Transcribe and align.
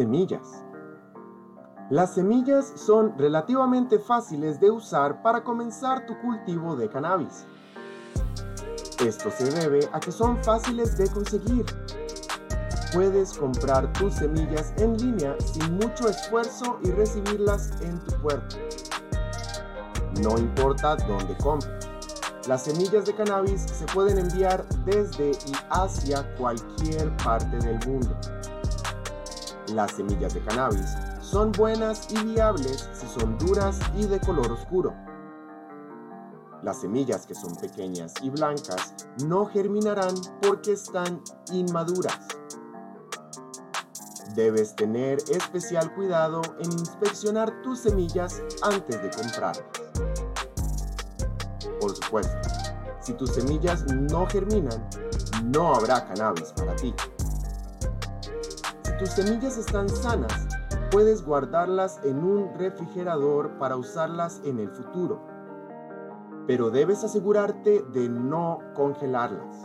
Semillas. 0.00 0.64
Las 1.90 2.14
semillas 2.14 2.72
son 2.74 3.18
relativamente 3.18 3.98
fáciles 3.98 4.58
de 4.58 4.70
usar 4.70 5.20
para 5.20 5.44
comenzar 5.44 6.06
tu 6.06 6.18
cultivo 6.20 6.74
de 6.74 6.88
cannabis. 6.88 7.44
Esto 9.04 9.30
se 9.30 9.50
debe 9.50 9.86
a 9.92 10.00
que 10.00 10.10
son 10.10 10.42
fáciles 10.42 10.96
de 10.96 11.06
conseguir. 11.10 11.66
Puedes 12.94 13.36
comprar 13.36 13.92
tus 13.92 14.14
semillas 14.14 14.72
en 14.78 14.96
línea 14.96 15.36
sin 15.38 15.74
mucho 15.74 16.08
esfuerzo 16.08 16.78
y 16.82 16.92
recibirlas 16.92 17.70
en 17.82 17.98
tu 17.98 18.14
puerta. 18.22 18.56
No 20.22 20.38
importa 20.38 20.96
dónde 20.96 21.36
compres. 21.42 21.86
Las 22.48 22.64
semillas 22.64 23.04
de 23.04 23.14
cannabis 23.14 23.60
se 23.60 23.84
pueden 23.84 24.16
enviar 24.16 24.66
desde 24.86 25.32
y 25.32 25.52
hacia 25.68 26.24
cualquier 26.36 27.14
parte 27.18 27.58
del 27.58 27.78
mundo. 27.86 28.16
Las 29.74 29.92
semillas 29.92 30.34
de 30.34 30.40
cannabis 30.40 30.96
son 31.20 31.52
buenas 31.52 32.08
y 32.10 32.24
viables 32.24 32.88
si 32.92 33.06
son 33.06 33.38
duras 33.38 33.78
y 33.96 34.06
de 34.06 34.18
color 34.18 34.50
oscuro. 34.50 34.92
Las 36.62 36.80
semillas 36.80 37.24
que 37.24 37.36
son 37.36 37.54
pequeñas 37.54 38.14
y 38.20 38.30
blancas 38.30 38.94
no 39.24 39.46
germinarán 39.46 40.14
porque 40.42 40.72
están 40.72 41.22
inmaduras. 41.52 42.18
Debes 44.34 44.74
tener 44.74 45.18
especial 45.28 45.94
cuidado 45.94 46.42
en 46.58 46.72
inspeccionar 46.72 47.62
tus 47.62 47.80
semillas 47.80 48.42
antes 48.62 49.00
de 49.00 49.10
comprarlas. 49.10 49.64
Por 51.80 51.94
supuesto, 51.94 52.48
si 53.00 53.12
tus 53.12 53.30
semillas 53.30 53.84
no 53.92 54.26
germinan, 54.26 54.88
no 55.44 55.74
habrá 55.74 56.04
cannabis 56.06 56.52
para 56.56 56.74
ti. 56.74 56.92
Tus 59.00 59.12
semillas 59.12 59.56
están 59.56 59.88
sanas, 59.88 60.46
puedes 60.90 61.24
guardarlas 61.24 62.00
en 62.04 62.22
un 62.22 62.52
refrigerador 62.58 63.56
para 63.58 63.76
usarlas 63.76 64.42
en 64.44 64.58
el 64.58 64.68
futuro. 64.68 65.22
Pero 66.46 66.68
debes 66.68 67.02
asegurarte 67.02 67.82
de 67.94 68.10
no 68.10 68.58
congelarlas. 68.74 69.56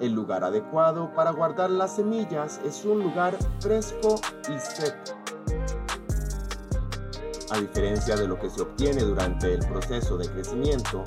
El 0.00 0.12
lugar 0.12 0.44
adecuado 0.44 1.14
para 1.14 1.30
guardar 1.30 1.70
las 1.70 1.96
semillas 1.96 2.60
es 2.62 2.84
un 2.84 3.02
lugar 3.02 3.38
fresco 3.60 4.16
y 4.54 4.58
seco. 4.60 5.16
A 7.52 7.58
diferencia 7.58 8.16
de 8.16 8.28
lo 8.28 8.38
que 8.38 8.50
se 8.50 8.60
obtiene 8.60 9.00
durante 9.00 9.54
el 9.54 9.66
proceso 9.66 10.18
de 10.18 10.28
crecimiento, 10.28 11.04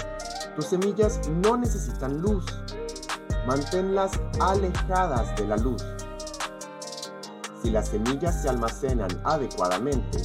tus 0.56 0.66
semillas 0.66 1.22
no 1.30 1.58
necesitan 1.58 2.24
luz. 2.24 2.44
Manténlas 3.46 4.20
alejadas 4.40 5.36
de 5.36 5.46
la 5.46 5.58
luz. 5.58 5.84
Si 7.68 7.74
las 7.74 7.90
semillas 7.90 8.44
se 8.44 8.48
almacenan 8.48 9.10
adecuadamente, 9.26 10.22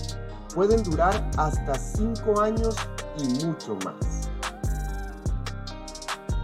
pueden 0.55 0.81
durar 0.85 1.29
hasta 1.37 1.75
5 1.75 2.41
años 2.41 2.77
y 3.19 3.45
mucho 3.45 3.77
más. 3.85 4.29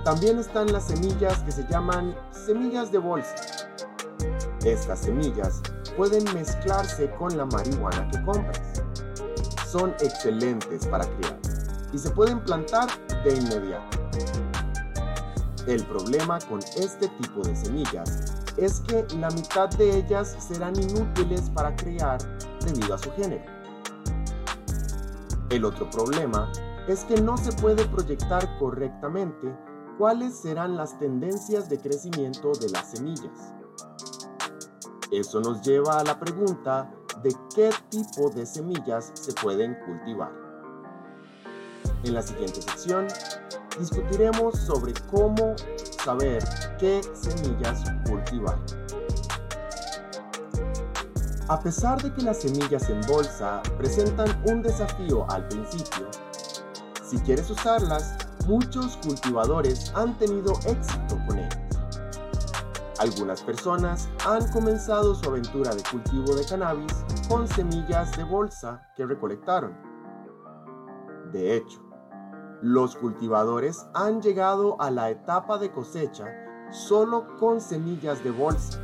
También 0.02 0.40
están 0.40 0.72
las 0.72 0.88
semillas 0.88 1.38
que 1.44 1.52
se 1.52 1.64
llaman 1.68 2.16
semillas 2.32 2.90
de 2.90 2.98
bolsa. 2.98 3.36
Estas 4.64 4.98
semillas 4.98 5.62
pueden 5.96 6.24
mezclarse 6.34 7.08
con 7.12 7.36
la 7.36 7.44
marihuana 7.44 8.10
que 8.10 8.20
compras 8.24 8.60
son 9.70 9.90
excelentes 10.00 10.84
para 10.88 11.04
criar 11.04 11.38
y 11.92 11.98
se 11.98 12.10
pueden 12.10 12.40
plantar 12.40 12.88
de 13.22 13.36
inmediato. 13.36 13.98
El 15.68 15.84
problema 15.86 16.40
con 16.40 16.58
este 16.58 17.06
tipo 17.06 17.42
de 17.42 17.54
semillas 17.54 18.37
es 18.58 18.80
que 18.80 19.06
la 19.16 19.30
mitad 19.30 19.68
de 19.70 19.98
ellas 19.98 20.36
serán 20.38 20.78
inútiles 20.80 21.50
para 21.50 21.74
criar 21.76 22.18
debido 22.64 22.94
a 22.94 22.98
su 22.98 23.10
género. 23.12 23.44
El 25.50 25.64
otro 25.64 25.88
problema 25.90 26.50
es 26.88 27.04
que 27.04 27.20
no 27.20 27.36
se 27.36 27.52
puede 27.52 27.84
proyectar 27.86 28.58
correctamente 28.58 29.54
cuáles 29.96 30.38
serán 30.38 30.76
las 30.76 30.98
tendencias 30.98 31.68
de 31.68 31.78
crecimiento 31.78 32.52
de 32.52 32.68
las 32.70 32.90
semillas. 32.90 33.54
Eso 35.10 35.40
nos 35.40 35.62
lleva 35.62 35.98
a 35.98 36.04
la 36.04 36.18
pregunta 36.18 36.90
de 37.22 37.34
qué 37.54 37.70
tipo 37.88 38.30
de 38.30 38.44
semillas 38.44 39.10
se 39.14 39.32
pueden 39.32 39.76
cultivar. 39.86 40.32
En 42.04 42.14
la 42.14 42.22
siguiente 42.22 42.60
sección 42.62 43.06
discutiremos 43.78 44.58
sobre 44.58 44.92
cómo 45.10 45.54
saber 46.04 46.42
qué 46.78 47.00
semillas 47.14 47.84
cultivar. 48.08 48.58
A 51.48 51.60
pesar 51.60 52.02
de 52.02 52.12
que 52.12 52.22
las 52.22 52.42
semillas 52.42 52.90
en 52.90 53.00
bolsa 53.02 53.62
presentan 53.78 54.28
un 54.46 54.62
desafío 54.62 55.28
al 55.30 55.48
principio, 55.48 56.06
si 57.02 57.16
quieres 57.20 57.48
usarlas, 57.48 58.16
muchos 58.46 58.98
cultivadores 58.98 59.90
han 59.94 60.18
tenido 60.18 60.52
éxito 60.66 61.18
con 61.26 61.38
ellas. 61.38 61.58
Algunas 62.98 63.40
personas 63.42 64.08
han 64.26 64.46
comenzado 64.50 65.14
su 65.14 65.30
aventura 65.30 65.74
de 65.74 65.82
cultivo 65.90 66.34
de 66.34 66.44
cannabis 66.44 66.92
con 67.28 67.46
semillas 67.48 68.14
de 68.16 68.24
bolsa 68.24 68.82
que 68.96 69.06
recolectaron. 69.06 69.74
De 71.32 71.56
hecho, 71.56 71.87
los 72.62 72.96
cultivadores 72.96 73.86
han 73.94 74.20
llegado 74.20 74.80
a 74.80 74.90
la 74.90 75.10
etapa 75.10 75.58
de 75.58 75.70
cosecha 75.70 76.26
solo 76.70 77.36
con 77.38 77.60
semillas 77.60 78.22
de 78.24 78.30
bolsa 78.30 78.80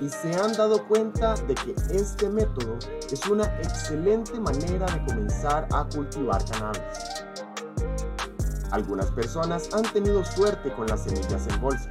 y 0.00 0.08
se 0.08 0.34
han 0.36 0.52
dado 0.52 0.86
cuenta 0.86 1.34
de 1.34 1.54
que 1.54 1.74
este 1.90 2.28
método 2.28 2.78
es 3.10 3.26
una 3.26 3.44
excelente 3.60 4.38
manera 4.38 4.86
de 4.86 5.04
comenzar 5.06 5.66
a 5.72 5.88
cultivar 5.88 6.44
cannabis. 6.50 6.82
Algunas 8.70 9.10
personas 9.12 9.72
han 9.72 9.84
tenido 9.92 10.24
suerte 10.24 10.72
con 10.74 10.86
las 10.86 11.04
semillas 11.04 11.46
en 11.46 11.60
bolsa 11.60 11.88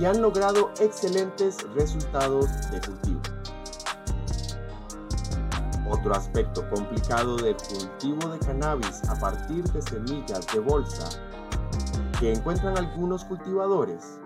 y 0.00 0.06
han 0.06 0.22
logrado 0.22 0.70
excelentes 0.80 1.58
resultados 1.74 2.46
de 2.70 2.80
cultivo. 2.80 3.35
Otro 5.88 6.14
aspecto 6.14 6.68
complicado 6.70 7.36
del 7.36 7.56
cultivo 7.56 8.28
de 8.28 8.38
cannabis 8.40 9.02
a 9.08 9.18
partir 9.20 9.64
de 9.72 9.82
semillas 9.82 10.46
de 10.52 10.58
bolsa 10.58 11.08
que 12.18 12.32
encuentran 12.32 12.76
algunos 12.76 13.24
cultivadores 13.24 14.18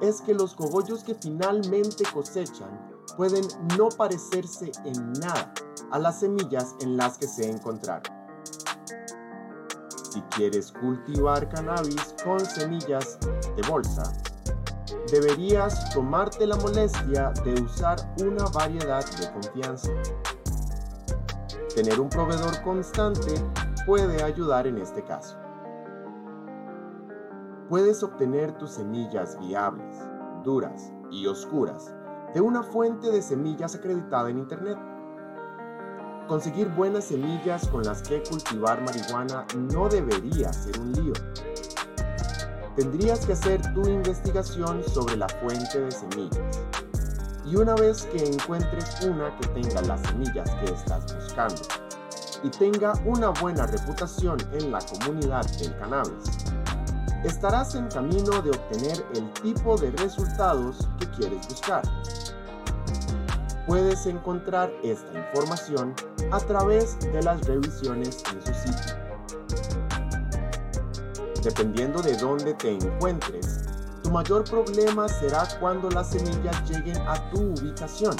es 0.00 0.22
que 0.22 0.32
los 0.32 0.54
cogollos 0.54 1.04
que 1.04 1.14
finalmente 1.14 2.04
cosechan 2.14 2.70
pueden 3.16 3.46
no 3.76 3.90
parecerse 3.90 4.72
en 4.84 5.12
nada 5.14 5.52
a 5.90 5.98
las 5.98 6.20
semillas 6.20 6.74
en 6.80 6.96
las 6.96 7.18
que 7.18 7.26
se 7.26 7.50
encontraron. 7.50 8.20
Si 10.10 10.20
quieres 10.22 10.72
cultivar 10.72 11.48
cannabis 11.48 12.14
con 12.24 12.40
semillas 12.40 13.18
de 13.56 13.68
bolsa, 13.68 14.02
deberías 15.12 15.90
tomarte 15.92 16.46
la 16.46 16.56
molestia 16.56 17.32
de 17.44 17.60
usar 17.62 17.96
una 18.20 18.44
variedad 18.46 19.04
de 19.18 19.30
confianza. 19.32 19.90
Tener 21.74 22.00
un 22.00 22.08
proveedor 22.08 22.62
constante 22.62 23.32
puede 23.86 24.22
ayudar 24.22 24.66
en 24.66 24.78
este 24.78 25.04
caso. 25.04 25.36
Puedes 27.68 28.02
obtener 28.02 28.58
tus 28.58 28.72
semillas 28.72 29.38
viables, 29.38 29.96
duras 30.42 30.92
y 31.10 31.26
oscuras 31.26 31.94
de 32.34 32.40
una 32.40 32.62
fuente 32.62 33.10
de 33.10 33.22
semillas 33.22 33.74
acreditada 33.74 34.30
en 34.30 34.38
Internet. 34.38 34.78
Conseguir 36.26 36.68
buenas 36.70 37.04
semillas 37.04 37.66
con 37.68 37.82
las 37.84 38.02
que 38.02 38.22
cultivar 38.22 38.82
marihuana 38.82 39.46
no 39.56 39.88
debería 39.88 40.52
ser 40.52 40.78
un 40.80 40.92
lío 40.92 41.12
tendrías 42.80 43.26
que 43.26 43.32
hacer 43.32 43.60
tu 43.74 43.86
investigación 43.88 44.82
sobre 44.84 45.16
la 45.16 45.28
fuente 45.28 45.80
de 45.80 45.90
semillas. 45.90 46.69
Y 47.46 47.56
una 47.56 47.74
vez 47.74 48.04
que 48.04 48.24
encuentres 48.24 49.00
una 49.02 49.36
que 49.38 49.46
tenga 49.48 49.82
las 49.82 50.00
semillas 50.02 50.50
que 50.56 50.72
estás 50.72 51.14
buscando 51.14 51.62
y 52.42 52.50
tenga 52.50 52.94
una 53.04 53.30
buena 53.30 53.66
reputación 53.66 54.38
en 54.52 54.70
la 54.70 54.78
comunidad 54.80 55.44
del 55.58 55.76
cannabis, 55.78 56.24
estarás 57.24 57.74
en 57.74 57.88
camino 57.88 58.40
de 58.42 58.50
obtener 58.50 59.04
el 59.14 59.30
tipo 59.42 59.76
de 59.76 59.90
resultados 59.92 60.88
que 60.98 61.06
quieres 61.10 61.46
buscar. 61.48 61.82
Puedes 63.66 64.06
encontrar 64.06 64.72
esta 64.82 65.18
información 65.18 65.94
a 66.32 66.40
través 66.40 66.98
de 67.00 67.22
las 67.22 67.46
revisiones 67.46 68.22
en 68.32 68.42
su 68.42 68.54
sitio. 68.54 68.96
Dependiendo 71.42 72.02
de 72.02 72.16
dónde 72.16 72.54
te 72.54 72.72
encuentres, 72.72 73.69
tu 74.10 74.14
mayor 74.14 74.42
problema 74.42 75.06
será 75.06 75.46
cuando 75.60 75.88
las 75.88 76.10
semillas 76.10 76.68
lleguen 76.68 76.96
a 77.06 77.30
tu 77.30 77.52
ubicación, 77.52 78.16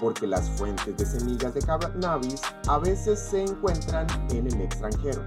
porque 0.00 0.26
las 0.26 0.48
fuentes 0.48 0.96
de 0.96 1.04
semillas 1.04 1.52
de 1.52 1.60
cannabis 1.60 2.40
a 2.66 2.78
veces 2.78 3.20
se 3.20 3.42
encuentran 3.42 4.06
en 4.30 4.46
el 4.46 4.62
extranjero. 4.62 5.22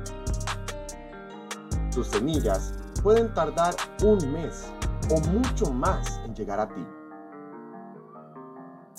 Tus 1.94 2.08
semillas 2.08 2.74
pueden 3.04 3.32
tardar 3.36 3.76
un 4.02 4.18
mes 4.32 4.66
o 5.12 5.20
mucho 5.30 5.72
más 5.72 6.22
en 6.26 6.34
llegar 6.34 6.60
a 6.60 6.68
ti. 6.68 6.88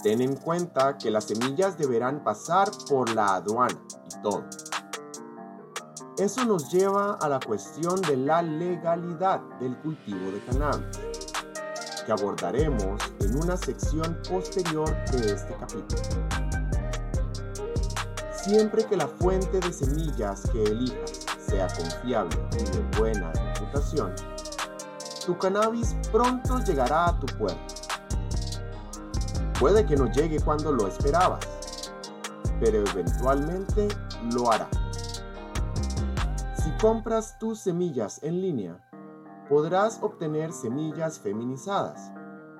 Ten 0.00 0.20
en 0.20 0.36
cuenta 0.36 0.96
que 0.96 1.10
las 1.10 1.24
semillas 1.24 1.76
deberán 1.76 2.22
pasar 2.22 2.70
por 2.88 3.12
la 3.16 3.34
aduana 3.34 3.80
y 4.06 4.22
todo. 4.22 4.44
Eso 6.18 6.44
nos 6.44 6.68
lleva 6.72 7.14
a 7.14 7.28
la 7.28 7.38
cuestión 7.38 8.00
de 8.02 8.16
la 8.16 8.42
legalidad 8.42 9.40
del 9.60 9.76
cultivo 9.78 10.32
de 10.32 10.44
cannabis, 10.46 10.98
que 12.04 12.10
abordaremos 12.10 13.00
en 13.20 13.40
una 13.40 13.56
sección 13.56 14.18
posterior 14.28 14.92
de 15.12 15.32
este 15.32 15.54
capítulo. 15.54 16.02
Siempre 18.32 18.84
que 18.84 18.96
la 18.96 19.06
fuente 19.06 19.60
de 19.60 19.72
semillas 19.72 20.42
que 20.50 20.64
elijas 20.64 21.24
sea 21.38 21.68
confiable 21.68 22.36
y 22.58 22.64
de 22.64 22.98
buena 22.98 23.30
reputación, 23.54 24.12
tu 25.24 25.38
cannabis 25.38 25.94
pronto 26.10 26.58
llegará 26.64 27.10
a 27.10 27.20
tu 27.20 27.26
puerta. 27.38 27.74
Puede 29.60 29.86
que 29.86 29.94
no 29.94 30.10
llegue 30.10 30.40
cuando 30.40 30.72
lo 30.72 30.88
esperabas, 30.88 31.46
pero 32.58 32.78
eventualmente 32.78 33.86
lo 34.32 34.50
hará. 34.50 34.68
Si 36.68 36.74
compras 36.82 37.38
tus 37.38 37.60
semillas 37.60 38.22
en 38.22 38.42
línea, 38.42 38.78
podrás 39.48 40.02
obtener 40.02 40.52
semillas 40.52 41.18
feminizadas 41.18 42.12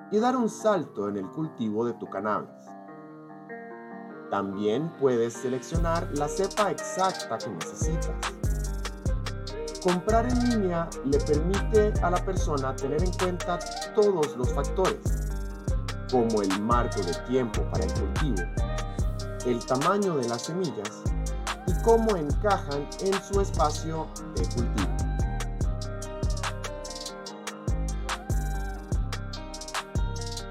y 0.09 0.17
dar 0.17 0.35
un 0.35 0.49
salto 0.49 1.07
en 1.09 1.17
el 1.17 1.29
cultivo 1.29 1.85
de 1.85 1.93
tu 1.93 2.09
cannabis. 2.09 2.49
También 4.31 4.91
puedes 4.99 5.33
seleccionar 5.33 6.09
la 6.17 6.27
cepa 6.27 6.71
exacta 6.71 7.37
que 7.37 7.51
necesitas 7.51 8.15
Comprar 9.83 10.25
en 10.25 10.49
línea 10.49 10.89
le 11.05 11.19
permite 11.19 11.93
a 12.01 12.09
la 12.09 12.25
persona 12.25 12.75
tener 12.75 13.03
en 13.03 13.11
cuenta 13.11 13.59
todos 13.93 14.35
los 14.35 14.51
factores, 14.53 15.29
como 16.09 16.41
el 16.41 16.59
marco 16.63 16.99
de 17.03 17.13
tiempo 17.27 17.61
para 17.71 17.83
el 17.83 17.93
cultivo, 17.93 18.41
el 19.45 19.63
tamaño 19.67 20.17
de 20.17 20.27
las 20.27 20.41
semillas 20.41 21.03
cómo 21.83 22.15
encajan 22.15 22.87
en 23.01 23.13
su 23.23 23.41
espacio 23.41 24.07
de 24.35 24.43
cultivo. 24.43 25.08